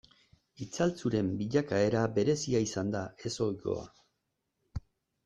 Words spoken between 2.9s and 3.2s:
da,